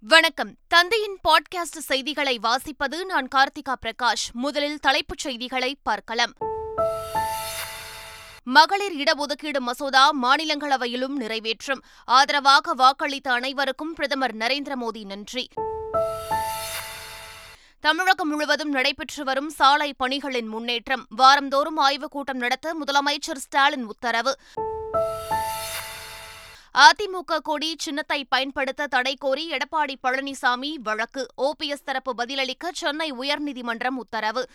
[0.00, 0.54] வணக்கம்.
[0.68, 4.32] தந்தையின் பாட்காஸ்ட் செய்திகளை வாசிப்பது நான் கார்த்திகா பிரகாஷ்.
[4.32, 6.32] முதலில் தலைப்புச் செய்திகளை பார்க்கலாம்.
[8.42, 11.82] மகளிர் இடஒதுக்கீடு மசோதா மாநிலங்களவையிலும் நிறைவேற்றும்.
[12.04, 15.48] ஆதரவாக வாக்களித்த அனைவருக்கும் பிரதமர் நரேந்திர மோடி நன்றி.
[17.80, 21.06] தமிழகம் முழுவதும் நடைபெற்று வரும் சாலை பணிகளின் முன்னேற்றம்.
[21.08, 24.38] வாரந்தோறும் ஆய்வுக் கூட்டம் நடத்த முதலமைச்சர் ஸ்டாலின் உத்தரவு.
[26.74, 31.26] அதிமுக கொடி சின்னத்தை பயன்படுத்த தடை கோரி எடப்பாடி பழனிசாமி வழக்கு.
[31.38, 34.48] ஓபிஎஸ் தரப்பு பதிலளிக்க சென்னை உயர்நீதிமன்றம் உத்தரவு.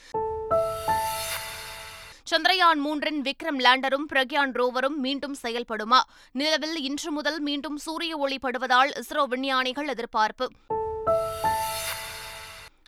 [2.32, 6.00] சந்திரயான் மூன்றின் விக்ரம் லேண்டரும் பிரக்யான் ரோவரும் மீண்டும் செயல்படுமா?
[6.32, 10.50] நிலவில் இன்று முதல் மீண்டும் சூரிய ஒளி படுவதால் இஸ்ரோ விஞ்ஞானிகள் எதிர்பார்ப்பு.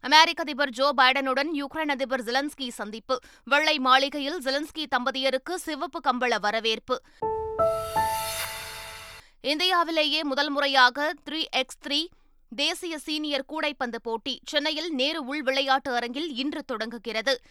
[0.01, 3.19] அமெரிக்க அதிபர் ஜோ பைடனுடன் யுக்ரைன் அதிபர் ஜெலன்ஸ்கி சந்திப்பு.
[3.43, 7.01] வெள்ளை மாளிகையில் ஜெலன்ஸ்கி தம்பதியருக்கு சிவப்பு கம்பள வரவேற்பு.
[9.45, 12.07] இந்தியாவிலேயே முதல் முறையாக த்ரீ எக்ஸ் த்ரீ
[12.55, 17.41] தேசிய சீனியர் கூடைப்பந்து போட்டி சென்னையில் நேரு உள் விளையாட்டு அரங்கில் இன்று தொடங்குகிறது.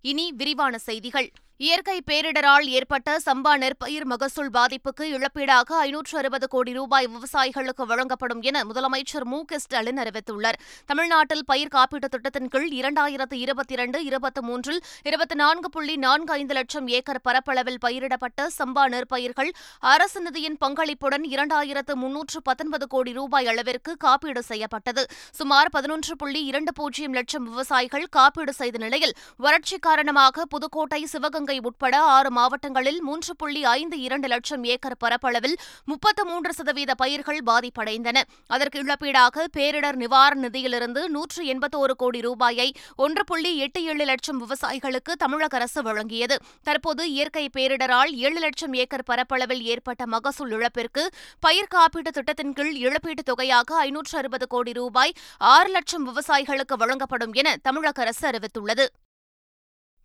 [0.00, 1.30] இனி விரிவான செய்திகள்.
[1.60, 8.62] இயற்கை பேரிடரால் ஏற்பட்ட சம்பா நெற்பயிர் மகசூல் பாதிப்புக்கு இழப்பீடாக ஐநூற்று அறுபது கோடி ரூபாய் விவசாயிகளுக்கு வழங்கப்படும் என
[8.64, 10.58] முதலமைச்சர் மு க ஸ்டாலின் அறிவித்துள்ளார்.
[10.86, 16.54] தமிழ்நாட்டில் பயிர் காப்பீட்டுத் திட்டத்தின் கீழ் இரண்டாயிரத்து இருபத்தி இரண்டு இருபத்தி மூன்றில் இருபத்தி நான்கு புள்ளி நான்கு ஐந்து
[16.54, 19.50] லட்சம் ஏக்கர் பரப்பளவில் பயிரிடப்பட்ட சம்பா நெற்பயிர்கள்
[19.80, 25.06] அரசு நிதியின் பங்களிப்புடன் இரண்டாயிரத்து முன்னூற்று பத்தொன்பது கோடி ரூபாய் அளவிற்கு காப்பீடு செய்யப்பட்டது.
[25.32, 31.70] சுமார் பதினொன்று புள்ளி இரண்டு பூஜ்ஜியம் லட்சம் விவசாயிகள் காப்பீடு செய்த நிலையில் வறட்சி காரணமாக புதுக்கோட்டை சிவகங்கை சிவகங்கை
[31.70, 38.22] உட்பட ஆறு மாவட்டங்களில் மூன்று புள்ளி ஐந்து இரண்டு லட்சம் ஏக்கர் பரப்பளவில் முப்பத்து மூன்று சதவீத பயிர்கள் பாதிப்படைந்தன.
[38.46, 45.12] அதற்கு இழப்பீடாக பேரிடர் நிவாரண நிதியிலிருந்து நூற்று எண்பத்தோரு கோடி ரூபாயை ஒன்று புள்ளி எட்டு ஏழு லட்சம் விவசாயிகளுக்கு
[45.18, 46.36] தமிழக அரசு வழங்கியது.
[46.62, 53.28] தற்போது இயற்கை பேரிடரால் ஏழு லட்சம் ஏக்கர் பரப்பளவில் ஏற்பட்ட மகசூல் இழப்பிற்கு பயிர் காப்பீட்டு திட்டத்தின் கீழ் இழப்பீட்டுத்
[53.30, 58.86] தொகையாக ஐநூற்று அறுபது கோடி ரூபாய் ஆறு லட்சம் விவசாயிகளுக்கு வழங்கப்படும் என தமிழக அரசு அறிவித்துள்ளது.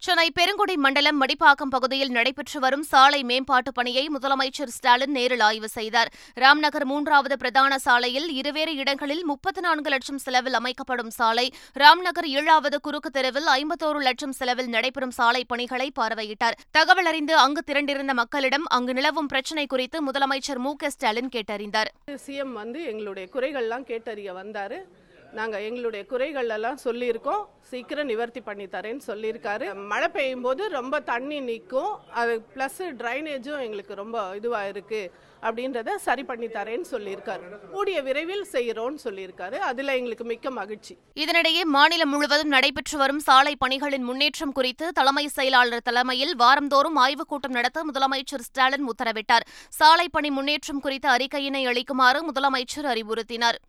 [0.04, 6.12] சென்னை பெருங்குடி மண்டலம் மடிப்பாக்கம் பகுதியில் நடைபெற்று வரும் சாலை மேம்பாட்டுப் பணியை முதலமைச்சர் ஸ்டாலின் நேரில் ஆய்வு செய்தார்.
[6.40, 13.10] ராம்நகர் மூன்றாவது பிரதான சாலையில் இருவேறு இடங்களில் முப்பத்தி நான்கு லட்சம் செலவில் அமைக்கப்படும் சாலை ராம்நகர் ஏழாவது குறுக்கு
[13.10, 16.58] தெருவில் ஐம்பத்தோரு லட்சம் செலவில் நடைபெறும் சாலை பணிகளை பார்வையிட்டார்.
[16.72, 21.88] தகவல் அறிந்து அங்கு திரண்டிருந்த மக்களிடம் அங்கு நிலவும் பிரச்சினை குறித்து முதலமைச்சர் மு க ஸ்டாலின் கேட்டறிந்தார்.
[22.28, 24.84] சிஎம் வந்து எங்களுடைய குறைகள்லாம் கேட்டறிய வந்தாரு.
[25.34, 27.46] நாங்கள் எங்களுடைய குறைகள் எல்லாம் சொல்லியிருக்கோம்.
[27.62, 29.86] சீக்கிரம் நிவர்த்தி பண்ணி தரேன்னு சொல்லியிருக்காரு.
[29.88, 35.10] மழை பெய்யும் போது ரொம்ப தண்ணி நிற்கும் அது ப்ளஸ் ட்ரைனேஜும் எங்களுக்கு ரொம்ப இதுவாக இருக்குது
[35.42, 37.60] அப்படின்றத சரி பண்ணி தரேன்னு சொல்லியிருக்காரு.
[37.72, 39.58] கூடிய விரைவில் செய்கிறோன்னு சொல்லியிருக்காரு.
[39.70, 40.98] அதில் எங்களுக்கு மிக்க மகிழ்ச்சி.
[41.16, 47.52] இதனிடையே மாநிலம் முழுவதும் நடைபெற்று வரும் சாலை பணிகளின் முன்னேற்றம் குறித்து தலைமை செயலாளர் தலைமையில் வாரந்தோறும் ஆய்வுக் கூட்டம்
[47.52, 49.48] நடத்த முதலமைச்சர் ஸ்டாலின் உத்தரவிட்டார்.
[49.70, 53.60] சாலை பணி முன்னேற்றம் குறித்த அறிக்கையினை அளிக்குமாறு முதலமைச்சர் அறிவுறுத்தினார்.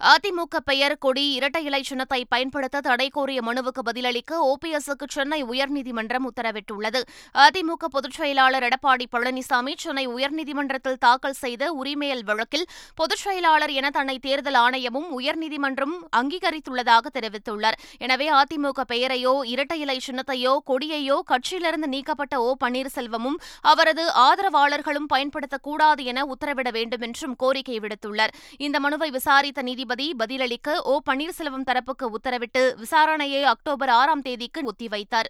[0.00, 7.00] அதிமுக பெயர் கொடி இரட்டை இலை சின்னத்தை பயன்படுத்த தடை கோரிய மனுவுக்கு பதிலளிக்க ஓபிஎஸ்க்கு சென்னை உயர்நீதிமன்றம் உத்தரவிட்டுள்ளது.
[7.34, 14.16] அதிமுக பொதுச் செயலாளர் எடப்பாடி பழனிசாமி சென்னை உயர்நீதிமன்றத்தில் தாக்கல் செய்த உரிமையல் வழக்கில் பொதுச் செயலாளர் என தன்னை
[14.18, 17.78] தேர்தல் ஆணையமும் உயர்நீதிமன்றம் அங்கீகரித்துள்ளதாக தெரிவித்துள்ளார்.
[17.98, 26.26] எனவே அதிமுக பெயரையோ இரட்டை இலை சின்னத்தையோ கொடியையோ கட்சியிலிருந்து நீக்கப்பட்ட ஓ பன்னீர்செல்வமும் அவரது ஆதரவாளர்களும் பயன்படுத்தக்கூடாது என
[26.34, 28.34] உத்தரவிட வேண்டும் என்றும் கோரிக்கை விடுத்துள்ளார்.
[28.58, 35.28] இந்த மனுவை விசாரித்த நீதி நீதிபதி பதிலளிக்க ஓ பன்னீர்செல்வம் தரப்புக்கு உத்தரவிட்டு விசாரணையை அக்டோபர் ஆறாம் தேதிக்கு ஒத்திவைத்தார்.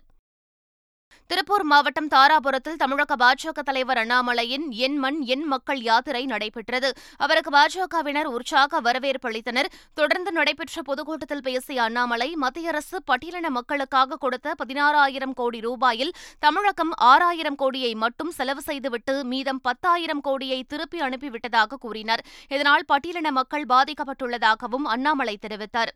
[1.27, 6.93] திருப்பூர் மாவட்டம் தாராபுரத்தில் தமிழக பாஜக தலைவர் அண்ணாமலையின் என் மண் என் மக்கள் யாத்திரை நடைபெற்றது.
[7.17, 9.71] அவருக்கு பாஜகவினர் உற்சாக வரவேற்பு அளித்தனர்.
[9.95, 17.55] தொடர்ந்து நடைபெற்ற பொதுக்கூட்டத்தில் பேசிய அண்ணாமலை மத்திய அரசு பட்டியலின மக்களுக்காக கொடுத்த பதினாறாயிரம் கோடி ரூபாயில் தமிழகம் ஆறாயிரம்
[17.55, 22.25] கோடியை மட்டும் செலவு செய்துவிட்டு மீதம் பத்தாயிரம் கோடியை திருப்பி அனுப்பிவிட்டதாக கூறினார்.
[22.49, 25.93] இதனால் பட்டியலின மக்கள் பாதிக்கப்பட்டுள்ளதாகவும் அண்ணாமலை தெரிவித்தார்.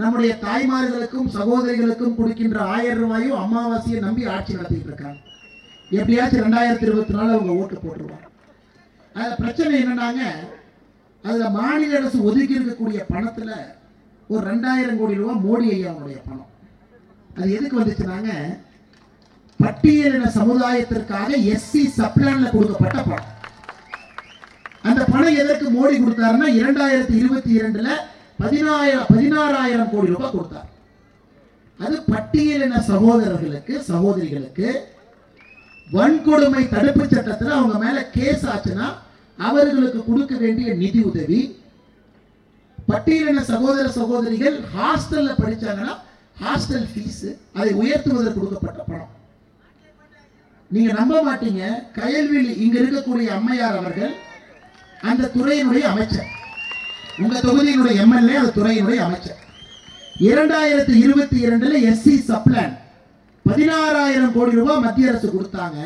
[0.00, 5.18] நம்முடைய தாய்மார்களுக்கும் சகோதரிகளுக்கும் கொடுக்கின்ற ஆயிரம் ரூபாயும் அமாவாசையை நம்பி ஆட்சி நடத்திட்டு இருக்காங்க.
[5.98, 8.28] எப்படியாச்சும் ரெண்டாயிரத்தி இருபத்தி நாலு அவங்க ஓட்டு போட்டுருவாங்க.
[9.16, 10.22] அதில் பிரச்சனை என்னன்னாங்க
[11.24, 13.54] அதில் மாநில அரசு ஒதுக்கி இருக்கக்கூடிய பணத்தில்
[14.32, 16.50] ஒரு ரெண்டாயிரம் கோடி ரூபாய் மோடி ஐயாவுடைய பணம்.
[17.36, 18.32] அது எதுக்கு வந்துச்சுனாங்க
[19.60, 23.30] பட்டியலின சமுதாயத்திற்காக எஸ்சி சப்ளான்ல கொடுக்கப்பட்ட பணம்.
[24.88, 27.88] அந்த பணம் எதற்கு மோடி கொடுத்தாருன்னா இரண்டாயிரத்தி இருபத்தி இரண்டுல
[28.42, 30.70] பதினாயிரம் பதினாறாயிரம் கோடி ரூபாய் கொடுத்தார்.
[31.84, 34.68] அது பட்டியலின சகோதரர்களுக்கு சகோதரிகளுக்கு
[35.92, 38.86] வன்கொடுமை தடுப்பு சட்டத்தில் அவங்க மேல கேஸ் ஆச்சுன்னா
[39.38, 41.40] அவர்களுக்கு கொடுக்க வேண்டிய நிதி உதவி.
[42.90, 45.94] பட்டியலின சகோதர சகோதரிகள் ஹாஸ்டல்ல படிச்சாங்கன்னா
[46.42, 47.26] ஹாஸ்டல் ஃபீஸ்
[47.58, 49.12] அதை உயர்த்துவதற்கு கொடுக்கப்பட்ட பணம்.
[50.70, 51.64] நீங்க நம்ப மாட்டீங்க.
[51.98, 54.14] கயல்விழி இங்க இருக்கக்கூடிய அம்மையார் அவர்கள்
[55.10, 56.30] அந்த துறையினுடைய அமைச்சர்.
[57.22, 59.40] உங்க தொகுதியினுடைய எம்எல்ஏ அந்த துறையினுடைய அமைச்சர்.
[60.28, 62.74] இரண்டாயிரத்தி இருபத்தி இரண்டுல எஸ்சி சப்ளான்
[63.48, 65.78] பதினாறாயிரம் கோடி ரூபாய் மத்திய அரசு கொடுத்தாங்க.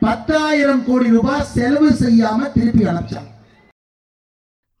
[0.00, 3.30] பத்தாயிரம் கோடி ரூபாய் செலவு செய்யாம திருப்பி அனுப்பிச்சாங்க.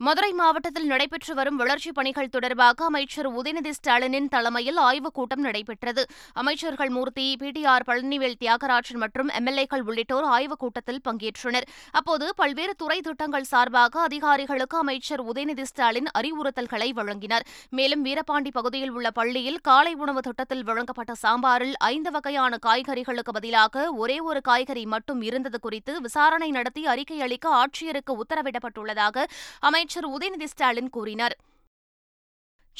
[0.04, 6.06] மதுரை மாவட்டத்தில் நடைபெற்று வரும் வளர்ச்சிப் பணிகள் தொடர்பாக அமைச்சர் உதயநிதி ஸ்டாலினின் தலைமையில் ஆய்வுக் கூட்டம் நடைபெற்றது.
[6.32, 11.66] அமைச்சர்கள் மூர்த்தி பிடிஆர் பழனிவேல் தியாகராஜன் மற்றும் எம்எல்ஏக்கள் உள்ளிட்டோர் ஆய்வுக் கூட்டத்தில் பங்கேற்றனர்.
[11.90, 17.46] அப்போது பல்வேறு துறை திட்டங்கள் சார்பாக அதிகாரிகளுக்கு அமைச்சர் உதயநிதி ஸ்டாலின் அறிவுறுத்தல்களை வழங்கினார்.
[17.70, 24.18] மேலும் வீரபாண்டி பகுதியில் உள்ள பள்ளியில் காலை உணவு திட்டத்தில் வழங்கப்பட்ட சாம்பாரில் ஐந்து வகையான காய்கறிகளுக்கு பதிலாக ஒரே
[24.20, 29.24] ஒரு காய்கறி மட்டும் இருந்தது குறித்து விசாரணை நடத்தி அறிக்கை அளிக்க ஆட்சியருக்கு உத்தரவிடப்பட்டுள்ளதாக
[29.60, 31.34] அமைச்சர் முதலமைச்சர் உதயநிதி ஸ்டாலின் கூறினார்.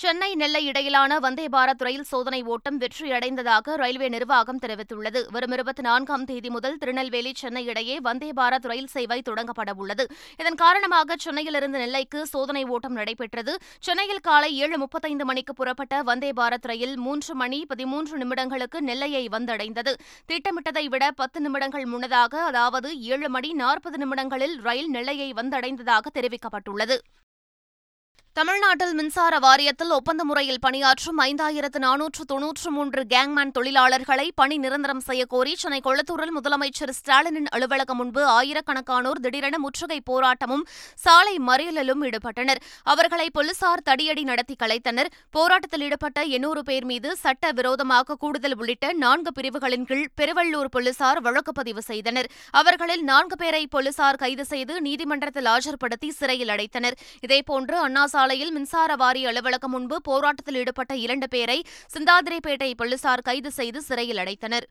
[0.01, 5.31] சென்னை நெல்லை இடையிலான வந்தே பாரத் ரயில் சோதனை ஓட்டம் வெற்றியடைந்ததாக ரயில்வே நிர்வாகம் தெரிவித்துள்ளது.
[5.31, 10.07] வரும் இருபத்தி நான்காம் தேதி முதல் திருநெல்வேலி சென்னை இடையே வந்தே பாரத் ரயில் சேவை தொடங்கப்பட உள்ளது.
[10.39, 13.59] இதன் காரணமாக சென்னையிலிருந்து நெல்லைக்கு சோதனை ஓட்டம் நடைபெற்றது.
[13.81, 19.95] சென்னையில் காலை ஏழு முப்பத்தைந்து மணிக்கு புறப்பட்ட வந்தே பாரத் ரயில் மூன்று மணி பதிமூன்று நிமிடங்களுக்கு நெல்லையை வந்தடைந்தது.
[20.27, 26.99] திட்டமிட்டதை விட பத்து நிமிடங்கள் முன்னதாக அதாவது ஏழு மணி நாற்பது நிமிடங்களில் ரயில் நெல்லையை வந்தடைந்ததாக தெரிவிக்கப்பட்டுள்ளது.
[28.37, 35.53] தமிழ்நாட்டில் மின்சார வாரியத்தில் ஒப்பந்த முறையில் பணியாற்றும் ஐந்தாயிரத்து நானூற்று தொன்னூற்று மூன்று கேங்மேன் தொழிலாளர்களை பணி நிரந்தரம் செய்யக்கோரி
[35.63, 40.65] சென்னை கொளத்தூரில் முதலமைச்சர் ஸ்டாலினின் அலுவலகம் முன்பு ஆயிரக்கணக்கானோர் திடீரென முற்றுகை போராட்டமும்
[40.95, 42.63] சாலை மறியலிலும் ஈடுபட்டனர்.
[42.95, 45.11] அவர்களை போலீசார் தடியடி நடத்தி கலைத்தனர்.
[45.31, 51.55] போராட்டத்தில் ஈடுபட்ட எண்ணூறு பேர் மீது சட்ட விரோதமாக கூடுதல் உள்ளிட்ட நான்கு பிரிவுகளின் கீழ் பெருவள்ளூர் போலீசார் வழக்கு
[51.61, 52.31] பதிவு செய்தனர்.
[52.63, 56.99] அவர்களில் நான்கு பேரை போலீசார் கைது செய்து நீதிமன்றத்தில் ஆஜர்படுத்தி சிறையில் அடைத்தனர்.
[57.21, 61.57] இதேபோன்று அண்ணா சாலையில் மின்சார வாரிய அலுவலகம் முன்பு போராட்டத்தில் ஈடுபட்ட இரண்டு பேரை
[61.95, 64.67] சிந்தாதிரைப்பேட்டை போலீசார் கைது செய்து சிறையில் அடைத்தனர்.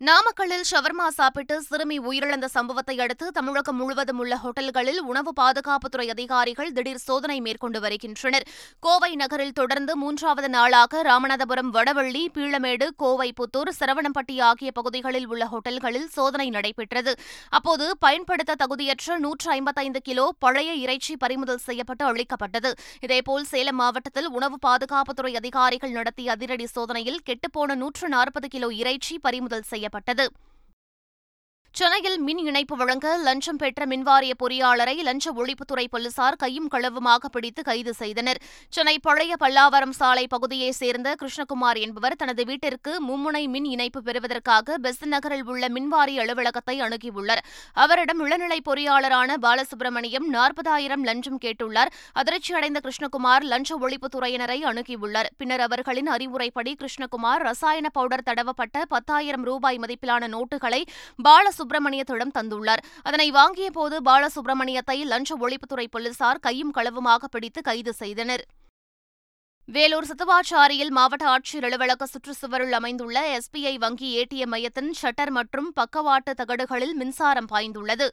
[0.00, 7.00] நாமக்கல்லில் ஷவர்மா சாப்பிட்டு சிறுமி உயிரிழந்த சம்பவத்தை அடுத்து தமிழகம் முழுவதும் உள்ள ஹோட்டல்களில் உணவு பாதுகாப்புத்துறை அதிகாரிகள் திடீர்
[7.04, 8.46] சோதனை மேற்கொண்டு வருகின்றனர்.
[8.80, 16.08] கோவை நகரில் தொடர்ந்து மூன்றாவது நாளாக ராமநாதபுரம் வடவள்ளி பீளமேடு கோவை புத்தூர் சரவணம்பட்டி ஆகிய பகுதிகளில் உள்ள ஹோட்டல்களில்
[16.08, 17.14] சோதனை நடைபெற்றது.
[17.50, 22.72] அப்போது பயன்படுத்த தகுதியற்ற நூற்று ஐம்பத்தைந்து கிலோ பழைய இறைச்சி பறிமுதல் செய்யப்பட்டு அளிக்கப்பட்டது.
[23.00, 29.62] இதேபோல் சேலம் மாவட்டத்தில் உணவு பாதுகாப்புத்துறை அதிகாரிகள் நடத்திய அதிரடி சோதனையில் கெட்டுப்போன நூற்று நாற்பது கிலோ இறைச்சி பறிமுதல்
[29.62, 30.24] செய்யப்பட்டது செய்யப்பட்டது
[31.78, 37.92] சென்னையில் மின் இணைப்பு வழங்க லஞ்சம் பெற்ற மின்வாரிய பொறியாளரை லஞ்ச ஒழிப்புத்துறை போலீசார் கையும் களவுமாக பிடித்து கைது
[37.94, 38.38] செய்தனர்.
[38.68, 45.02] சென்னை பழைய பல்லாவரம் சாலை பகுதியைச் சேர்ந்த கிருஷ்ணகுமார் என்பவர் தனது வீட்டிற்கு மும்முனை மின் இணைப்பு பெறுவதற்காக பெஸ்
[45.04, 47.42] நகரில் உள்ள மின்வாரிய அலுவலகத்தை அணுகியுள்ளார்.
[47.72, 51.92] அவரிடம் இளநிலை பொறியாளரான பாலசுப்ரமணியம் நாற்பதாயிரம் லஞ்சம் கேட்டுள்ளார்.
[52.22, 55.32] அதிர்ச்சியடைந்த கிருஷ்ணகுமார் லஞ்ச ஒழிப்புத்துறையினரை அணுகியுள்ளார்.
[55.36, 60.82] பின்னர் அவர்களின் அறிவுரைப்படி கிருஷ்ணகுமார் ரசாயன பவுடர் தடவப்பட்ட பத்தாயிரம் ரூபாய் மதிப்பிலான நோட்டுகளை
[61.22, 62.84] பாலசு சுப்பிரமணியத்திடம் தந்துள்ளார்.
[63.02, 68.44] அதனை வாங்கிய போது பாலசுப்பிரமணியத்தை லஞ்ச ஒழிப்புத்துறை போலீசார் கையும் களவுமாக பிடித்து கைது செய்தனர்.
[69.68, 76.92] வேலூர் சித்துவாச்சாரியில் மாவட்ட ஆட்சியர் அலுவலக சுற்றுச்சுவரில் அமைந்துள்ள எஸ்பிஐ வங்கி ஏடிஎம் மையத்தின் ஷட்டர் மற்றும் பக்கவாட்டு தகடுகளில்
[77.00, 78.08] மின்சாரம் பாய்ந்துள்ளது.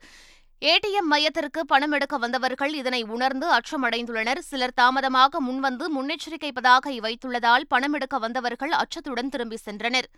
[0.62, 4.42] ஏடிஎம் மையத்திற்கு பணம் எடுக்க வந்தவர்கள் இதனை உணர்ந்து அச்சமடைந்துள்ளனர்.
[4.50, 10.10] சிலர் தாமதமாக முன்வந்து முன்னெச்சரிக்கை பதாகை வைத்துள்ளதால் பணம் எடுக்க வந்தவர்கள் அச்சத்துடன் திரும்பி சென்றனர்.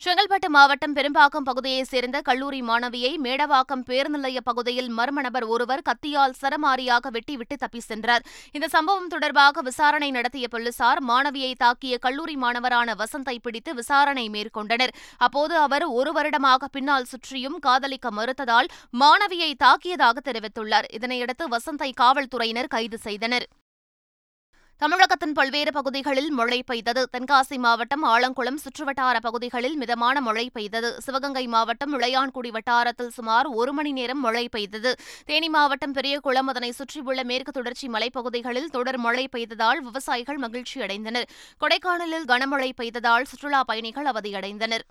[0.00, 6.34] செங்கல்பட்டு மாவட்டம் பெரும்பாக்கம் பகுதியைச் சேர்ந்த கல்லூரி மாணவியை மேடவாக்கம் பேருந்து நிலைய பகுதியில் மர்ம நபர் ஒருவர் கத்தியால்
[6.42, 8.22] சரமாரியாக வெட்டிவிட்டு தப்பி சென்றார்.
[8.52, 14.94] இந்த சம்பவம் தொடர்பாக விசாரணை நடத்திய போலீசார் மாணவியை தாக்கிய கல்லூரி மாணவரான வசந்தை பிடித்து விசாரணை மேற்கொண்டனர்.
[15.16, 18.70] அப்போது அவர் ஒரு வருடமாக பின்னால் சுற்றியும் காதலிக்க மறுத்ததால்
[19.00, 20.84] மாணவியை தாக்கியதாக தெரிவித்துள்ளார்.
[20.92, 23.48] இதனையடுத்து வசந்தை காவல்துறையினர் கைது செய்தனர்.
[24.78, 27.08] தமிழகத்தின் பல்வேறு பகுதிகளில் மழை பெய்தது.
[27.12, 31.00] தென்காசி மாவட்டம் ஆலங்குளம் சுற்றுவட்டார பகுதிகளில் மிதமான மழை பெய்தது.
[31.00, 34.94] சிவகங்கை மாவட்டம் இளையான்குடி வட்டாரத்தில் சுமார் ஒரு மணி நேரம் மழை பெய்தது.
[35.24, 41.26] தேனி மாவட்டம் பெரியகுளம் அதனை சுற்றியுள்ள மேற்கு தொடர்ச்சி மலைப்பகுதிகளில் தொடர் மழை பெய்ததால் விவசாயிகள் மகிழ்ச்சியடைந்தனர்.
[41.60, 44.86] கொடைக்கானலில் கனமழை பெய்ததால் சுற்றுலாப் பயணிகள் அவதியடைந்தனர்.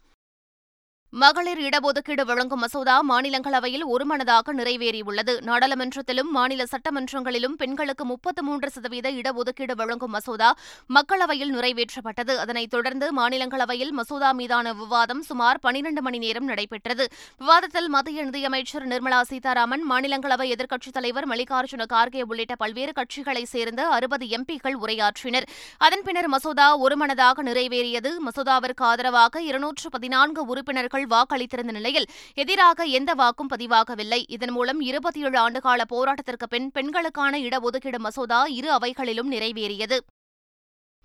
[1.21, 5.33] மகளிர் இடஒதுக்கீடு வழங்கும் மசோதா மாநிலங்களவையில் ஒருமனதாக நிறைவேறியுள்ளது.
[5.41, 10.55] நாடாளுமன்றத்திலும் மாநில சட்டமன்றங்களிலும் பெண்களுக்கு முப்பத்து மூன்று சதவீத இடஒதுக்கீடு வழங்கும் மசோதா
[10.89, 12.35] மக்களவையில் நிறைவேற்றப்பட்டது.
[12.35, 17.07] அதனைத் தொடர்ந்து மாநிலங்களவையில் மசோதா மீதான விவாதம் சுமார் பனிரண்டு மணி நேரம் நடைபெற்றது.
[17.37, 24.25] விவாதத்தில் மத்திய நிதியமைச்சர் நிர்மலா சீதாராமன் மாநிலங்களவை எதிர்க்கட்சித் தலைவர் மல்லிகார்ஜுன கார்கே உள்ளிட்ட பல்வேறு கட்சிகளைச் சேர்ந்த அறுபது
[24.25, 25.47] எம்பிக்கள் உரையாற்றினர்.
[25.77, 28.13] அதன் பின்னர் மசோதா ஒருமனதாக நிறைவேறியது.
[28.27, 34.23] மசோதாவிற்கு ஆதரவாக இருநூற்று பதினான்கு உறுப்பினர்கள் வாக்களித்திருந்த நிலையில் எதிராக எந்த வாக்கும் பதிவாகவில்லை.
[34.27, 39.97] இதன் மூலம் இருபத்தி ஏழு ஆண்டுகால போராட்டத்திற்கு பின் பெண்களுக்கான இடஒதுக்கீடு மசோதா இரு அவைகளிலும் நிறைவேறியது.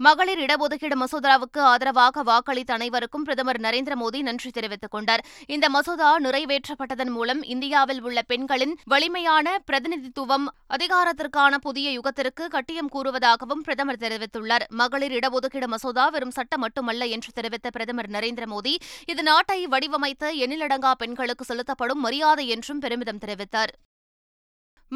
[0.07, 5.23] மகளிர் இடஒதுக்கீடு மசோதாவுக்கு ஆதரவாக வாக்களித்த அனைவருக்கும் பிரதமர் நரேந்திர மோடி நன்றி தெரிவித்துக் கொண்டார்.
[5.47, 14.01] இந்த மசோதா நிறைவேற்றப்பட்டதன் மூலம் இந்தியாவில் உள்ள பெண்களின் வலிமையான பிரதிநிதித்துவம் அதிகாரத்திற்கான புதிய யுகத்திற்கு கட்டியம் கூறுவதாகவும் பிரதமர்
[14.05, 14.67] தெரிவித்துள்ளார்.
[14.83, 18.75] மகளிர் இடஒதுக்கீடு மசோதா வெறும் சட்டம் மட்டுமல்ல என்று தெரிவித்த பிரதமர் நரேந்திர மோடி
[19.07, 23.75] இது நாட்டை வடிவமைத்த எண்ணிலடங்கா பெண்களுக்கு செலுத்தப்படும் மரியாதை என்றும் பெருமிதம் தெரிவித்தார்.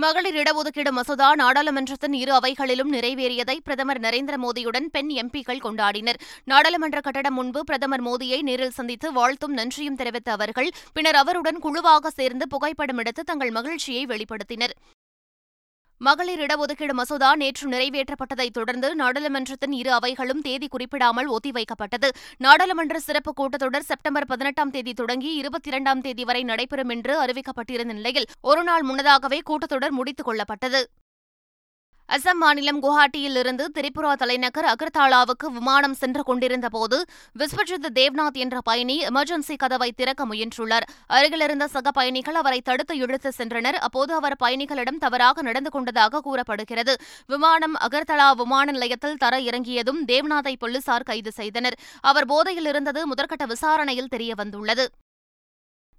[0.02, 6.18] மகளிர் இடஒதுக்கீடு மசோதா நாடாளுமன்றத்தின் இரு அவைகளிலும் நிறைவேறியதை பிரதமர் நரேந்திர மோடியுடன் பெண் எம்பிக்கள் கொண்டாடினர்.
[6.44, 12.46] நாடாளுமன்ற கட்டடம் முன்பு பிரதமர் மோடியை நேரில் சந்தித்து வாழ்த்தும் நன்றியும் தெரிவித்த அவர்கள் பின்னர் அவருடன் குழுவாக சேர்ந்து
[12.48, 14.74] புகைப்படம் எடுத்து தங்கள் மகிழ்ச்சியை வெளிப்படுத்தினர்.
[16.06, 22.08] மகளிர் இடஒதுக்கீடு மசோதா நேற்று நிறைவேற்றப்பட்டதைத் தொடர்ந்து நாடாளுமன்றத்தின் இரு அவைகளும் தேதி குறிப்பிடாமல் ஒத்திவைக்கப்பட்டது.
[22.38, 28.28] நாடாளுமன்ற சிறப்பு கூட்டத்தொடர் செப்டம்பர் பதினெட்டாம் தேதி தொடங்கி இருபத்தி இரண்டாம் தேதி வரை நடைபெறும் என்று அறிவிக்கப்பட்டிருந்த நிலையில்
[28.40, 30.82] ஒருநாள் முன்னதாகவே கூட்டத்தொடர் முடித்துக் கொள்ளப்பட்டது.
[32.08, 37.04] அசாம் மாநிலம் குவஹாட்டியில் இருந்து திரிபுரா தலைநகர் அகர்தாலாவுக்கு விமானம் சென்று கொண்டிருந்தபோது
[37.38, 40.86] விஸ்வஜித் தேவ்நாத் என்ற பயணி எமர்ஜென்சி கதவை திறக்க முயன்றுள்ளார்.
[41.06, 43.78] அருகிலிருந்த சக பயணிகள் அவரை தடுத்து இழுத்து சென்றனர்.
[43.86, 46.96] அப்போது அவர் பயணிகளிடம் தவறாக நடந்து கொண்டதாக கூறப்படுகிறது.
[47.26, 51.78] விமானம் அகர்தலா விமான நிலையத்தில் தர இறங்கியதும் தேவ்நாத்தை போலீசார் கைது செய்தனர்.
[52.00, 54.86] அவர் போதையில் இருந்தது முதற்கட்ட விசாரணையில் தெரியவந்துள்ளது.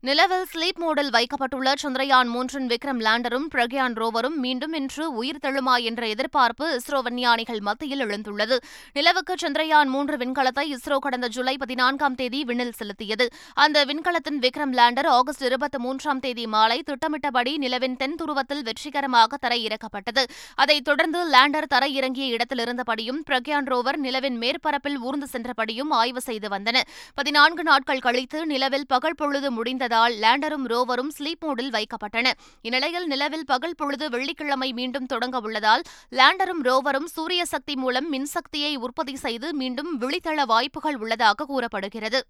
[0.07, 6.07] நிலவில் ஸ்லீப் மோடில் வைக்கப்பட்டுள்ள சந்திரயான் மூன்றின் விக்ரம் லேண்டரும் பிரக்யான் ரோவரும் மீண்டும் இன்று உயிர் தெழுமா என்ற
[6.07, 8.57] எதிர்பார்ப்பு இஸ்ரோ விஞ்ஞானிகள் மத்தியில் எழுந்துள்ளது.
[8.93, 13.25] நிலவுக்கு சந்திரயான் மூன்று விண்கலத்தை இஸ்ரோ கடந்த ஜூலை பதினான்காம் தேதி விண்ணில் செலுத்தியது.
[13.53, 20.25] அந்த விண்கலத்தின் விக்ரம் லேண்டர் ஆகஸ்ட் இருபத்தி மூன்றாம் தேதி மாலை திட்டமிட்டபடி நிலவின் தென் துருவத்தில் வெற்றிகரமாக தரையிறக்கப்பட்டது.
[20.55, 26.47] அதைத் தொடர்ந்து லேண்டர் தரையிறங்கிய இடத்திலிருந்தபடியும் இடத்தில் இருந்தபடியும் பிரக்யான் ரோவர் நிலவின் மேற்பரப்பில் ஊர்ந்து சென்றபடியும் ஆய்வு செய்து
[26.47, 26.81] வந்தன.
[27.15, 32.27] பதினான்கு நாட்கள் கழித்து நிலவில் பகல் பொழுது முடிந்தது இருந்ததால் லேண்டரும் ரோவரும் ஸ்லீப் மோடில் வைக்கப்பட்டன
[32.67, 39.15] இந்நிலையில் நிலவில் பகல் பொழுது வெள்ளிக்கிழமை மீண்டும் தொடங்க உள்ளதால் லேண்டரும் ரோவரும் சூரிய சக்தி மூலம் மின்சக்தியை உற்பத்தி
[39.25, 42.21] செய்து மீண்டும் விழித்தள வாய்ப்புகள் உள்ளதாக கூறப்படுகிறது.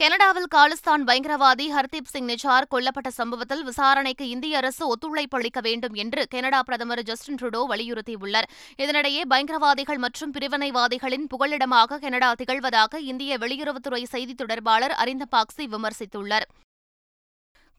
[0.00, 6.26] கனடாவில் காலிஸ்தான் பயங்கரவாதி ஹர்தீப் சிங் நிஜார் கொல்லப்பட்ட சம்பவத்தில் விசாரணைக்கு இந்திய அரசு ஒத்துழைப்பு அளிக்க வேண்டும் என்று
[6.28, 8.48] கனடா பிரதமர் ஜஸ்டின் ட்ரூடோ வலியுறுத்தியுள்ளார்.
[8.76, 16.48] இதனிடையே பயங்கரவாதிகள் மற்றும் பிரிவினைவாதிகளின் புகலிடமாக கனடா திகழ்வதாக இந்திய வெளியுறவுத்துறை செய்தித் தொடர்பாளர் அரிந்த பாக்சி விமர்சித்துள்ளார்.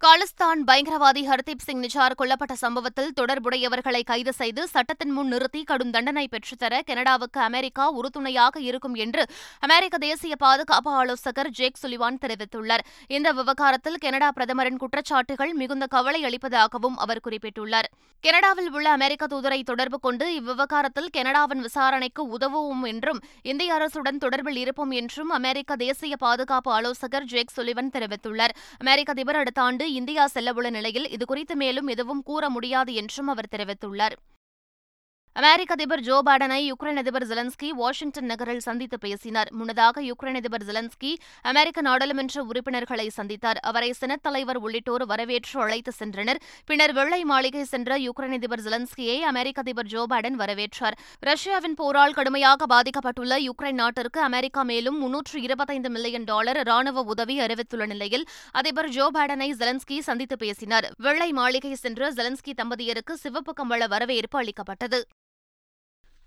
[0.04, 6.28] காலிஸ்தான் பயங்கரவாதி ஹர்தீப் சிங் நிஜார் கொல்லப்பட்ட சம்பவத்தில் தொடர்புடையவர்களை கைது செய்து சட்டத்தின் முன் நிறுத்தி கடும் தண்டனை
[6.32, 9.24] பெற்றுத்தர கனடாவுக்கு அமெரிக்கா உறுதுணையாக இருக்கும் என்று
[9.60, 12.84] அமெரிக்க தேசிய பாதுகாப்பு ஆலோசகர் ஜேக் சுலிவான் தெரிவித்துள்ளார்.
[13.08, 17.90] இந்த விவகாரத்தில் கனடா பிரதமரின் குற்றச்சாட்டுகள் மிகுந்த கவலை அளிப்பதாகவும் அவர் குறிப்பிட்டுள்ளார்.
[18.24, 24.92] கனடாவில் உள்ள அமெரிக்க தூதரை தொடர்பு கொண்டு இவ்விவகாரத்தில் கனடாவின் விசாரணைக்கு உதவுவோம் என்றும் இந்திய அரசுடன் தொடர்பில் இருப்போம்
[24.92, 28.56] என்றும் அமெரிக்க தேசிய பாதுகாப்பு ஆலோசகர் ஜேக் சுலிவன் தெரிவித்துள்ளார்.
[28.78, 34.16] அமெரிக்க அதிபர் அடுத்த ஆண்டு இந்தியா செல்லவுள்ள நிலையில் இதுகுறித்து மேலும் எதுவும் கூற முடியாது என்றும் அவர் தெரிவித்துள்ளார்.
[35.36, 39.50] அமெரிக்க அதிபர் ஜோ பைடனை யுக்ரைன் அதிபர் ஜெலன்ஸ்கி வாஷிங்டன் நகரில் சந்தித்து பேசினார்.
[39.52, 43.60] முன்னதாக யுக்ரைன் அதிபர் ஜெலன்ஸ்கி அமெரிக்க நாடாளுமன்ற உறுப்பினர்களை சந்தித்தார்.
[43.62, 46.40] அவரை செனத் தலைவர் உள்ளிட்டோர் வரவேற்று அழைத்து சென்றனர்.
[46.66, 50.98] பின்னர் வெள்ளை மாளிகை சென்ற யுக்ரைன் அதிபர் ஜெலன்ஸ்கியை அமெரிக்க அதிபர் ஜோ பைடன் வரவேற்றார்.
[51.20, 57.86] ரஷ்யாவின் போரால் கடுமையாக பாதிக்கப்பட்டுள்ள யுக்ரைன் நாட்டிற்கு அமெரிக்கா மேலும் முன்னூற்று இருபத்தைந்து மில்லியன் டாலர் ராணுவ உதவி அறிவித்துள்ள
[57.86, 60.90] நிலையில் அதிபர் ஜோ பைடனை ஜெலன்ஸ்கி சந்தித்து பேசினார்.
[60.98, 65.08] வெள்ளை மாளிகை சென்ற ஜெலன்ஸ்கி தம்பதியருக்கு சிவப்பு கம்பள வரவேற்பு அளிக்கப்பட்டது.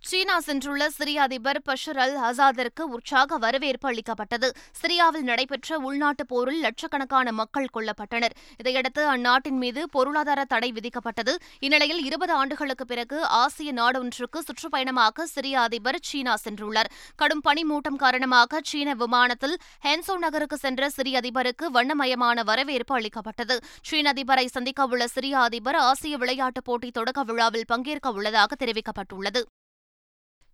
[0.04, 4.52] சீனா சென்றுள்ள சிரிய அதிபர் பஷர் அல் அசாதிற்கு உற்சாக வரவேற்பு அளிக்கப்பட்டது.
[4.80, 8.34] சிரியாவில் நடைபெற்ற உள்நாட்டுப் போரில் லட்சக்கணக்கான மக்கள் கொல்லப்பட்டனர்.
[8.56, 11.34] இதையடுத்து அந்நாட்டின் மீது பொருளாதார தடை விதிக்கப்பட்டது.
[11.60, 16.90] இந்நிலையில் இருபது ஆண்டுகளுக்கு பிறகு ஆசிய நாடொன்றுக்கு சுற்றுப்பயணமாக சிரிய அதிபர் சீனா சென்றுள்ளார்.
[17.16, 23.58] கடும் பனிமூட்டம் காரணமாக சீன விமானத்தில் ஹென்சோ நகருக்கு சென்ற சிரிய அதிபருக்கு வண்ணமயமான வரவேற்பு அளிக்கப்பட்டது.
[23.82, 29.42] சீன அதிபரை சந்திக்கவுள்ள சிரிய அதிபர் ஆசிய விளையாட்டுப் போட்டி தொடக்க விழாவில் பங்கேற்க உள்ளதாக தெரிவிக்கப்பட்டுள்ளது.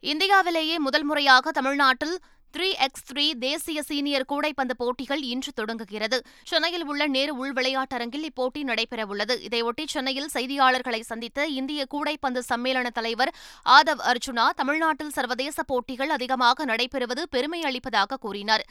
[0.01, 2.19] இந்தியாவிலேயே முதல் முறையாக தமிழ்நாட்டில்
[2.57, 6.23] த்ரீ எக்ஸ் த்ரீ தேசிய சீனியர் கூடைப்பந்து போட்டிகள் இன்று தொடங்குகிறது.
[6.45, 9.35] சென்னையில் உள்ள நேரு உள் விளையாட்டரங்கில் இப்போட்டி நடைபெறவுள்ளது.
[9.49, 13.35] இதையொட்டி சென்னையில் செய்தியாளர்களை சந்தித்த இந்திய கூடைப்பந்து சம்மேளன தலைவர்
[13.69, 18.67] ஆதவ் அர்ஜுனா தமிழ்நாட்டில் சர்வதேச போட்டிகள் அதிகமாக நடைபெறுவது பெருமை அளிப்பதாக கூறினார்.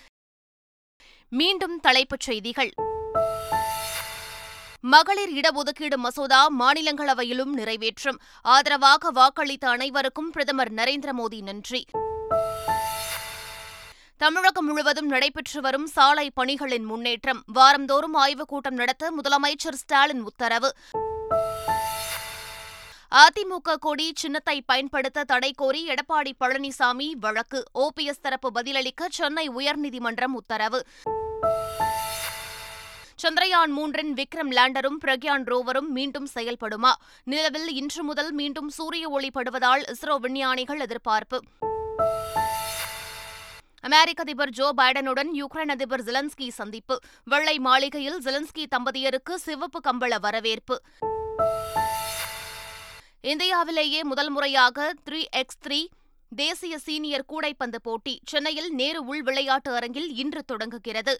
[1.30, 2.74] மீண்டும் தலைப்புச் செய்திகள்.
[4.82, 8.20] மகளிர் இடஒதுக்கீடு மசோதா மாநிலங்களவையிலும் நிறைவேற்றும்.
[8.42, 11.86] ஆதரவாக வாக்களித்த அனைவருக்கும் பிரதமர் நரேந்திர மோடி நன்றி.
[14.18, 17.44] தமிழகம் முழுவதும் நடைபெற்று வரும் சாலை பணிகளின் முன்னேற்றம்.
[17.46, 20.76] வாரந்தோறும் ஆய்வுக் கூட்டம் நடத்த முதலமைச்சர் ஸ்டாலின் உத்தரவு.
[23.12, 27.64] அதிமுக கொடி சின்னத்தை பயன்படுத்த தடை கோரி எடப்பாடி பழனிசாமி வழக்கு.
[27.74, 30.86] ஓபிஎஸ் தரப்பு பதிலளிக்க சென்னை உயர்நீதிமன்றம் உத்தரவு.
[33.22, 36.92] சந்திரயான் மூன்றின் விக்ரம் லேண்டரும் பிரக்யான் ரோவரும் மீண்டும் செயல்படுமா?
[37.24, 41.44] நிலவில் இன்று முதல் மீண்டும் சூரிய ஒளி படுவதால் இஸ்ரோ விஞ்ஞானிகள் எதிர்பார்ப்பு.
[43.82, 47.00] அமெரிக்க அதிபர் ஜோ பைடனுடன் யுக்ரைன் அதிபர் ஜெலன்ஸ்கி சந்திப்பு.
[47.24, 50.78] வெள்ளை மாளிகையில் ஜெலன்ஸ்கி தம்பதியருக்கு சிவப்பு கம்பள வரவேற்பு.
[53.22, 55.88] இந்தியாவிலேயே முதல் முறையாக த்ரீ எக்ஸ் த்ரீ
[56.36, 61.20] தேசிய சீனியர் கூடைப்பந்து போட்டி சென்னையில் நேரு உள் விளையாட்டு அரங்கில் இன்று தொடங்குகிறது.